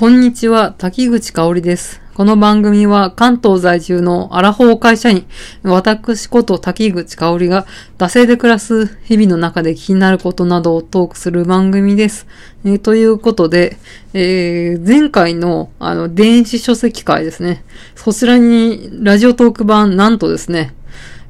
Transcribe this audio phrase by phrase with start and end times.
[0.00, 2.00] こんにちは、滝口香織です。
[2.14, 5.26] この番組は関東在住のアラフォー会社員、
[5.62, 7.66] 私こと滝口香織が、
[7.98, 12.26] 惰性で暮らす日々の中で気になることなどをトークする番組です。
[12.64, 13.76] えということで、
[14.14, 17.62] えー前回のあの電子書籍会ですね。
[17.94, 20.72] そちらにラジオトーク版なんとですね、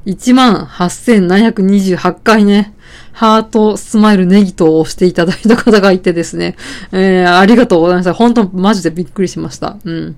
[0.05, 2.73] 18,728回ね、
[3.13, 6.55] ハート、スマイル、ネギと押していただいた方がいてですね、
[6.91, 8.13] えー、ありがとうございました。
[8.13, 9.77] 本当マジでびっくりしました。
[9.83, 10.15] うん。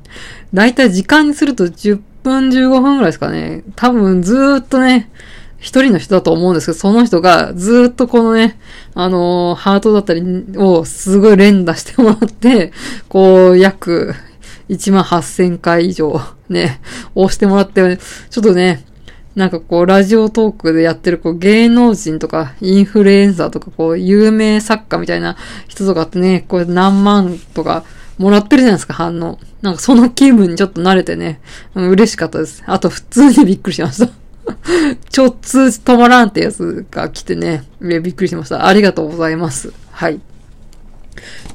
[0.53, 3.63] だいたい時間にすると10分15分ぐらいですかね。
[3.75, 5.09] 多分ずーっとね、
[5.59, 8.59] 一人の人だと思うんですけど、その人がずーっとこのね、
[8.95, 10.21] あのーハートだったり
[10.57, 12.73] をすごい連打してもらって、
[13.07, 14.13] こう、約
[14.69, 16.81] 1万8000回以上ね、
[17.15, 17.97] 押してもらって、
[18.29, 18.85] ちょっとね、
[19.35, 25.37] なんかこう、ラジオトークでやってる、こう、芸能人とか、インフルエンサーとか、こう、有名作家みたいな
[25.67, 27.83] 人とかってね、こう、何万とか、
[28.17, 29.39] もらってるじゃないですか、反応。
[29.61, 31.39] なんかその気分にちょっと慣れてね、
[31.73, 32.63] 嬉しかったです。
[32.65, 34.11] あと、普通にびっくりしました。
[35.09, 38.67] ちょっ通知止まらんってやつが来てね、びっくりしました。
[38.67, 39.73] ありがとうございます。
[39.91, 40.19] はい。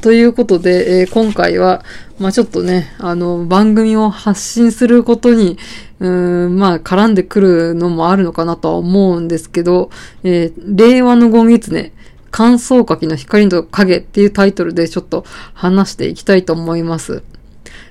[0.00, 1.84] ということで、えー今回は、
[2.18, 5.56] まあちょっとね、あの、番組を発信することに、
[6.00, 9.90] うーん、まあ絡んでくるのもあるのかなとは思うんですけど、
[10.24, 11.92] えー令和のゴンギツネ、
[12.30, 15.24] 乾燥柿の光と影っていうタイトルでちょっと
[15.54, 17.22] 話していきたいと思います。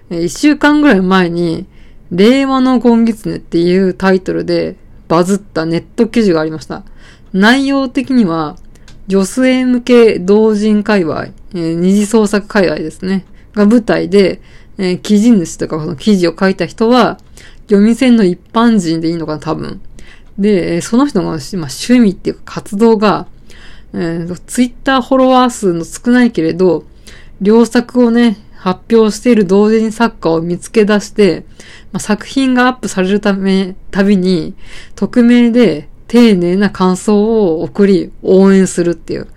[0.10, 1.66] えー一週間ぐらい前に、
[2.12, 4.76] 令和のゴンギツネっていうタイトルで
[5.08, 6.84] バズったネット記事がありました。
[7.32, 8.58] 内容的には、
[9.08, 13.26] 女性向け同人界隈、えー二次創作界隈ですね。
[13.58, 14.42] が舞台で、
[14.78, 17.18] えー記事主とかその記事を書いた人は、
[17.68, 19.82] 読み線の一般人でいいのかな、多分。
[20.38, 23.28] で、その人の、まあ、趣味っていうか活動が、
[23.94, 26.86] えー、ツイッターフォロワー数の少ないけれど、
[27.42, 31.46] 良作をね、発表している同人作家を見つけ出して、
[31.92, 34.56] まあ、作品がアップされるため、たびに、
[34.96, 39.28] 匿名で丁寧な感想を送り、応援するっていう、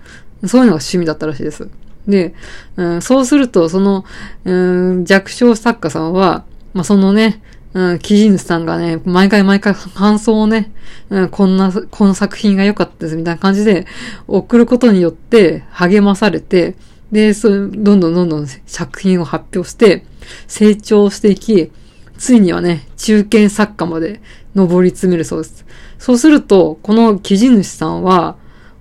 [0.45, 1.69] そういうのが趣味だったらしいです。
[2.07, 2.33] で、
[2.75, 4.05] うん、そうすると、その、
[4.45, 7.41] うん、弱小作家さんは、まあ、そのね、
[7.73, 10.71] うん、記事主さんがね、毎回毎回感想をね、
[11.09, 13.85] うん、こんな、この作品が良かったですみたいな感じで
[14.27, 16.75] 送ることによって励まされて、
[17.11, 20.05] で、そう、どんどんどんどん作品を発表して、
[20.47, 21.71] 成長していき、
[22.17, 24.21] ついにはね、中堅作家まで
[24.53, 25.65] 上り詰めるそうです。
[25.97, 28.35] そうすると、この記事主さんは、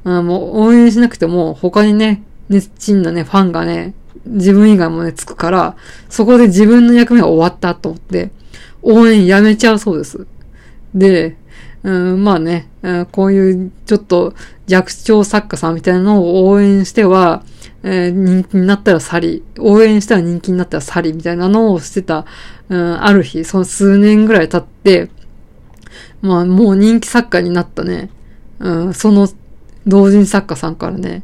[0.04, 3.94] うんもう応援しなくても、他にね、熱心なね、ファンがね、
[4.26, 5.76] 自分以外もね、つくから、
[6.08, 8.30] そこで自分の役目が終わったと思って、
[8.82, 10.26] 応援やめちゃうそうです。
[10.94, 11.36] で、
[11.82, 14.34] うん、まあね、うんこういうちょっと
[14.66, 17.42] 弱小作家さんみたいなのを応援しては、
[17.82, 22.26] えー人気になったら去り、応援したら人気になったら去りみたいなのをしてた、
[22.68, 25.10] うん、ある日、その数年ぐらい経って、
[26.20, 28.10] まあもう人気作家になったね、
[28.58, 29.28] うん、その
[29.86, 31.22] 同人作家さんからね、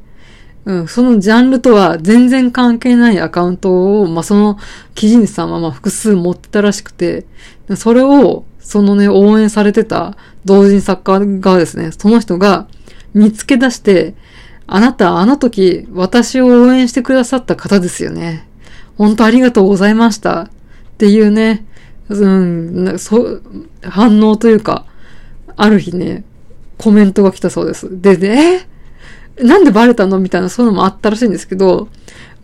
[0.67, 4.59] うん、そのジャンルとは全然関係ないアカウントを、まあ、その
[4.97, 7.25] 記事主さんはまあ複数持ってたらしくて、
[7.77, 12.67] それを、そのね、応援されてた同人作家がですね、その人が
[13.15, 14.15] 見つけ出して、
[14.67, 18.49] あなた、あの時、私を応援してくださった方ですよね。
[18.99, 20.43] 本当ありがとうございました。
[20.43, 20.49] っ
[20.99, 21.65] ていうね、
[22.09, 23.43] うん、そう、
[23.83, 24.85] 反応というか、
[25.55, 26.25] ある日ね、
[26.77, 28.01] コメントが来たそうです。
[28.01, 28.76] で、で、え？
[29.39, 30.19] なんでバレたの？
[30.19, 31.89] みたいな、そういうのもあったらしいんですけど、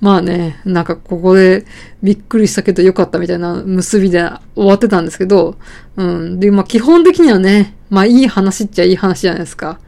[0.00, 1.64] まあね、なんかここで
[2.03, 4.19] びっくりしたけどよかったみたいな結びで
[4.54, 5.56] 終わってたんですけど、
[5.97, 6.41] うん。
[6.41, 9.78] で、まあ基本的にはね、まあいい話っちゃいい話じゃないですか。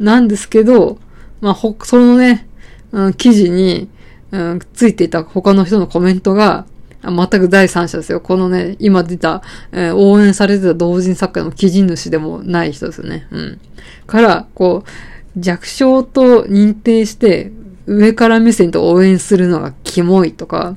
[0.00, 0.98] なんですけど、
[1.40, 2.48] まあほ、そのね、
[2.90, 3.88] うん、記事に、
[4.32, 6.66] うん、ついていた他の人のコメントが、
[7.04, 8.20] 全く第三者ですよ。
[8.20, 9.42] このね、今出た、
[9.72, 13.26] えー応援されてた同人作家の記事主でもない人ですよね。
[13.32, 13.60] うん。
[14.06, 14.88] から、こう、
[15.36, 17.52] 弱小と認定して、
[17.86, 20.76] 上から目線と応援するのがキモいとか、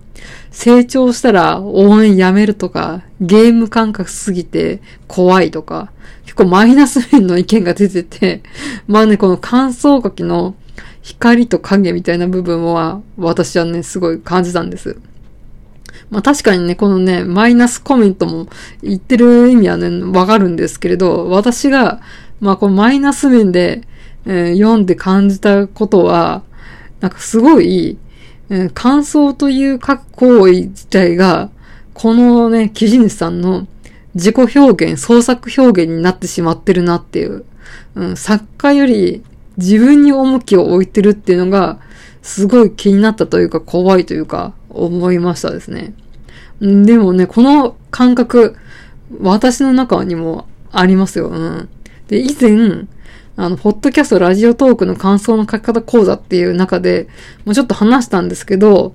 [0.52, 5.92] 成長したら応援やめるとか、ゲーム感覚すぎて怖いとか、
[6.24, 8.42] 結構マイナス面の意見が出てて、
[8.88, 10.56] まあね、この乾燥書きの
[11.02, 14.98] 光と影みたいな部分は、私はね、すごい感じたんです。
[16.10, 18.48] まあ確かにね、このね、マイナスコメントも
[18.82, 22.02] 言ってる意味はね、わかるんですけれど、私が、
[22.40, 23.82] まあこのマイナス面で、
[24.26, 26.44] え読んで感じたことは、
[27.00, 27.98] なんかすごい、
[28.50, 31.50] えー感想という書く行為自体が、
[31.94, 33.68] このね、記事主さんの
[34.14, 37.46] 自己表現、創作表現になってしまってるなっていう、
[37.96, 39.24] うん、作家より
[39.58, 41.80] 自分に重きを置いてるっていうのが、
[42.22, 45.94] すごい気になったというか怖いというか、思いましたですね。
[46.60, 48.56] でもね、この感覚、
[49.22, 51.30] 私の中にもありますよ。
[51.30, 51.70] うん。
[52.08, 52.88] で、以前、
[53.38, 57.08] あの、ポッドキャスト、ラジオトークの感想の書き方講座っていう中で、
[57.44, 58.94] もうちょっと話したんですけど、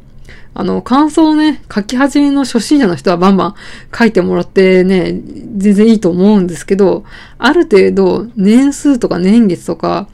[0.55, 3.55] あの、感想をね、書き始めの初心者の人はバンバン
[3.97, 5.21] 書いてもらってね、
[5.57, 7.05] 全然いいと思うんですけど、
[7.39, 10.09] ある程度年数とか年月とか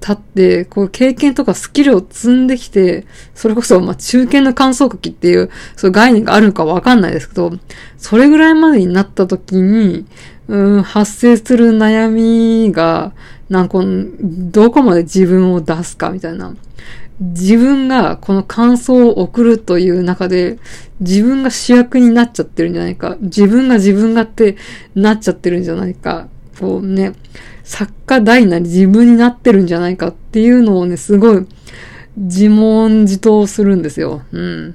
[0.00, 7.52] 経って、こう経験とかスキルを積んできて、それこそ、まあ、中堅の感想書きっていう、そういう概念があるのかわかんないですけど、
[7.98, 10.06] それぐらいまでになった時に、
[10.48, 13.12] うん、発生する悩みが、
[13.48, 13.78] なんか、
[14.20, 16.54] どこまで自分を出すかみたいな。
[17.20, 20.58] 自分がこの感想を送るという中で、
[21.00, 23.16] 自分が主役になっちゃってるんじゃないか。
[23.20, 24.56] 自分が自分がって
[24.94, 26.28] なっちゃってるんじゃないか。
[26.60, 27.12] こうね、
[27.64, 31.46] 作家大なり自分になってるんじゃないかっていうのをね、すごい
[32.16, 34.22] 自問自答するんですよ。
[34.32, 34.74] うん。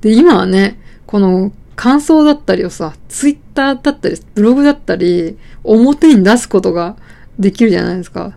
[0.00, 6.96] で、今はね、この感想だったりをさ、ツイッターだったり、ブログだったり、表に出すことが
[7.38, 8.36] できるじゃないですか。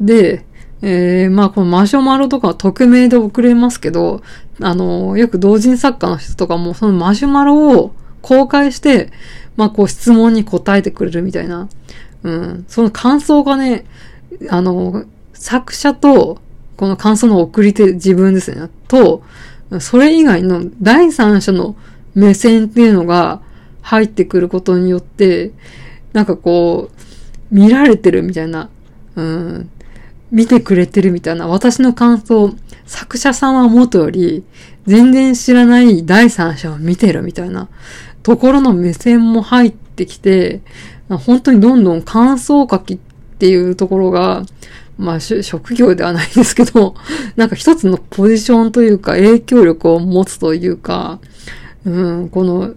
[0.00, 0.44] で、
[0.82, 4.22] えー、まあこのマシュマロとかは匿名で送れますけど、
[4.60, 9.10] あの、よく同人作家の人とかもそのマシュマロを公開して、
[9.56, 11.68] まあこう質問に答えてくれるみたいな。
[12.22, 12.64] うん。
[12.68, 13.84] その感想がね、
[14.50, 16.40] あの、作者と、
[16.76, 18.68] この感想の送り手自分ですね。
[18.88, 19.22] と、
[19.80, 21.74] それ以外の第三者の
[22.14, 23.40] 目線っていうのが
[23.82, 25.52] 入ってくることによって、
[26.12, 26.96] なんかこう、
[27.50, 28.68] 見られてるみたいな、
[29.14, 29.70] うん、
[30.30, 32.54] 見てくれてるみたいな、私の感想、
[32.86, 34.44] 作者さんは元より、
[34.86, 37.68] 全然知らない第三者を見てるみたいな、
[38.22, 40.60] ところの目線も入ってきて、
[41.08, 42.98] 本当にどんどん感想書きっ
[43.38, 44.44] ていうところが、
[44.98, 46.94] まあ、職業ではないですけど、
[47.36, 51.20] なんか一つのポジションというか影響力を持つというか、
[51.84, 52.74] うん、この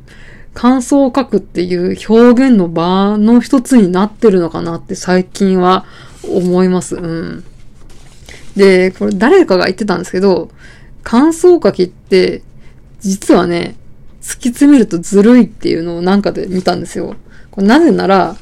[0.60, 5.86] 感想を書くっていう表現の場の一つになってるのかなって最近は
[6.22, 6.98] 思います。
[6.98, 7.46] うん。
[8.58, 10.50] で、これ誰かが言ってたんですけど、
[11.02, 12.42] 感想書きって、
[13.00, 13.78] 実はね、
[14.22, 17.16] 突き詰めるとずるいっていうのをなんかで見たんですよ。
[17.52, 18.36] これなぜなら、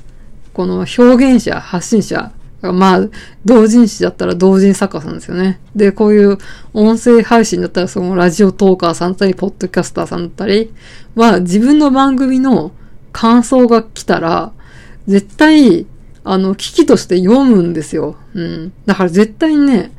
[0.53, 2.31] この表現者、発信者、
[2.61, 3.09] まあ、
[3.45, 5.59] 同人誌だったら同人作家さんですよね。
[5.75, 6.37] で、こういう
[6.73, 10.73] 音声配信だったらそのラジオトーカーさんだったり、ポッドキャスターさんだったり
[11.15, 12.71] は自分の番組の
[13.11, 14.51] 感想が来たら、
[15.07, 15.85] 絶対
[16.29, 18.17] あの、危機として読むんですよ。
[18.33, 18.73] うん。
[18.85, 19.91] だから絶対にね、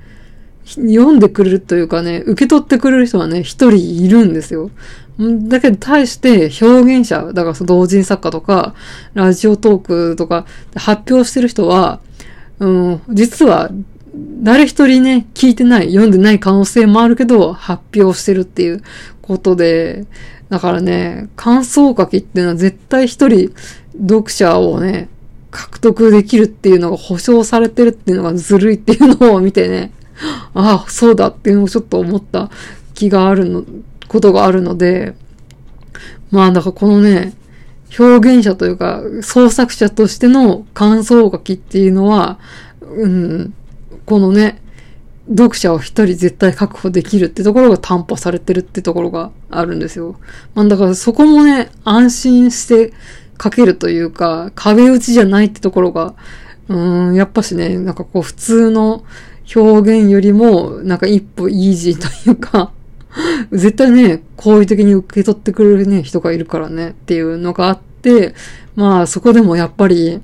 [0.66, 4.70] 読んでくれるというかね、受け取ってくれる人はね、一人いるんですよ。
[5.18, 8.74] だけど、対して表現者、だからその同人作家とか、
[9.14, 10.44] ラジオトークとか、
[10.76, 12.00] 発表してる人は、
[12.60, 13.70] うん、実は、
[14.42, 18.82] 誰一人ね、聞いてない、読んでない可能性もあるけど、発表してるっていう
[19.22, 20.06] ことで、
[20.48, 23.52] だからね、感想書きっていうのは絶対一人
[24.00, 25.08] 読者をね、
[25.50, 29.92] 獲得できるっていうのが保証されてるっていうのがずるいっていうのを見てね、
[30.54, 32.50] ああ、そうだっていうのをちょっと思った
[32.94, 33.64] 気があるの、
[34.08, 35.14] ことがあるので、
[36.30, 37.34] まあだからこのね、
[37.96, 42.38] 表現者というか創作者としての感想書きっていうのは、
[42.82, 43.54] うん、
[44.04, 44.60] このね、
[45.30, 50.16] 読者を一人絶対確保できるってところが担保されてるってところがあるんですよ。
[50.54, 52.92] まあだからそこもね、安心して
[53.36, 56.14] かけるというか、壁打ちじゃないってところが、
[56.68, 59.04] うん、やっぱしね、なんかこう普通の
[59.54, 62.72] 表現よりも、なんか一歩イージーというか
[63.52, 68.34] 絶対ね、好意的に受け取ってくれるね、人がいるからね、っていうのがあって、
[68.76, 70.20] まあそこでもやっぱり、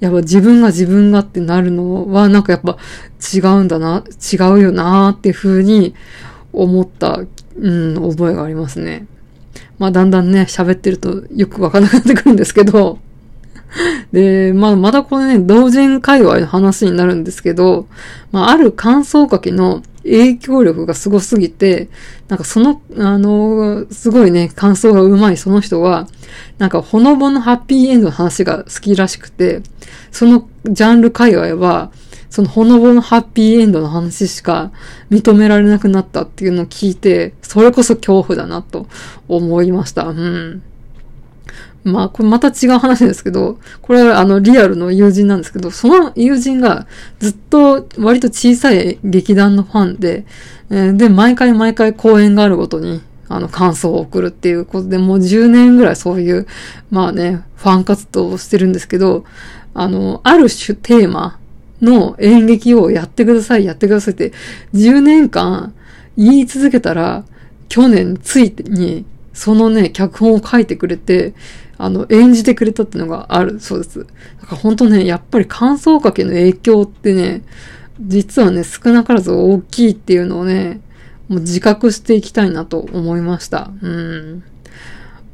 [0.00, 2.76] やっぱ自分が自分がってなるのは、なんかやっぱ
[3.34, 5.94] 違うんだな、違うよなっていうふうに
[6.52, 7.20] 思った、
[7.58, 9.06] うん、覚えがありますね。
[9.78, 12.98] まあだんだんね、喋ってるとよくわからなくなってくるんですけど、
[14.12, 17.86] で、まあまだこれね、同人界隈の話になるんですけど、
[18.32, 21.88] まあある感想書きの影響力がすごすぎて、
[22.28, 26.08] なんかその、あの、すごいね、感想がうまいその人は、
[26.58, 29.62] なんかほのぼのハッピーエンドの話が好きらしくて、
[30.10, 31.90] そのジャンル界隈は、
[32.30, 34.72] そのほのぼのハッピーエンドの話しか
[35.10, 38.86] 認められなくなったっていうのを聞いて、それこそ恐怖だなと
[39.28, 40.04] 思いました。
[40.04, 40.62] うん。
[41.86, 46.88] まあ、これまた違う話ですけど、これはあのリアルの友人なんですけど、その友人が
[47.20, 50.26] ずっと割と小さい劇団のファンで、
[50.70, 56.46] えー、で、毎回毎回公演があるごとに、あの、感想を送るっていうことで、もう10年ぐらいそういう、
[56.90, 59.24] まあね、ファン活動をしてるんですけど、
[59.72, 61.38] あの、ある種テーマ
[61.80, 64.32] の演劇をやってください、やってくださいって、
[64.74, 65.72] 10年間
[66.16, 67.24] 言い続けたら、
[67.68, 71.34] 去年ついに、そのね、脚本を書いてくれて、
[71.78, 74.00] あの、演じてくれたってのがあるそうです。
[74.00, 77.42] だから本当ね、やっぱり感想書きの影響ってね、
[78.00, 80.80] 実はね、少なからず大きいっていうのをね、
[81.28, 83.70] もう自覚していきたいなと思いました。
[83.82, 84.42] うん。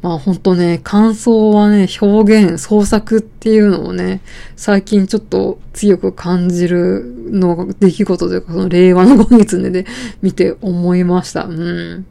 [0.02, 4.20] まあ本当ね、感想はね、表現、創作っていうのをね、
[4.56, 9.84] 最近ちょっと強く感じるのが出来事というか、その令和の5月でね
[10.20, 11.44] 見て思いました。
[11.44, 12.06] うん。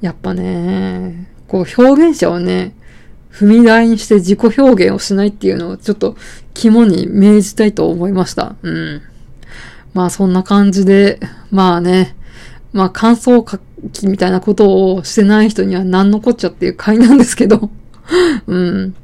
[0.00, 2.74] やっぱね、こう表現者をね、
[3.38, 6.16] 踏み台にして自己表現をしないっていうのをちょっと
[6.54, 8.56] 肝に銘じたいと思いました。
[8.62, 9.02] うん。
[9.92, 12.16] まあそんな感じで、まあね、
[12.72, 13.58] まあ感想書
[13.92, 17.70] きみたいなことをしてない人には何のこっちゃっていう回なんですけど、
[18.46, 18.94] うん。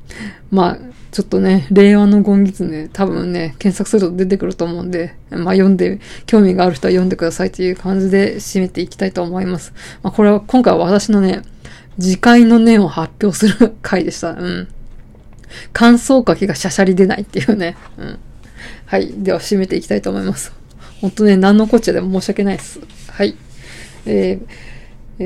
[0.50, 0.78] まあ、
[1.10, 9.74] ちょっとね、令和のゴンギツネ、多分ね、検索すると出てくると思うんで、まあ読んで、興味がある人は読んでくださいという感じで締めていきたいと思います。
[10.02, 11.42] まあこれは、今回は私のね、
[12.00, 14.30] 次回の念を発表する回でした。
[14.30, 14.68] うん。
[15.72, 17.76] 感想書きがしゃしゃり出ないっていうね。
[17.98, 18.18] うん。
[18.86, 19.12] はい。
[19.12, 20.52] では締めていきたいと思います。
[21.00, 22.80] 本当ね、何のこっちゃでも申し訳ないです。
[23.10, 23.36] はい。
[24.06, 24.46] えー、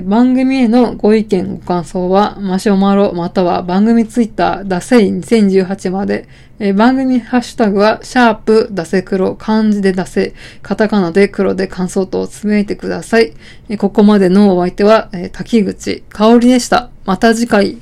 [0.04, 6.28] 番組へのご意見、ご感想は、マシュマロ、または番組ツイッター、ダセイ2018まで、
[6.74, 13.32] 番組ハッシュタグは、シャープ、ダセ黒、漢字でダセ、カタカナで黒で感想とつぶやいてください。
[13.78, 16.90] ここまでのお相手は、え、滝口香織でした。
[17.04, 17.78] また次回。